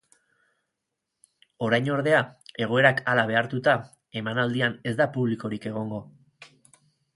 Orain, 1.67 1.89
ordea, 1.97 2.21
egoerak 2.67 3.03
hala 3.13 3.27
behartuta, 3.33 3.77
emanaldian 4.25 4.81
ez 4.93 4.97
da 5.05 5.09
publikorik 5.21 5.71
egongo. 5.75 6.05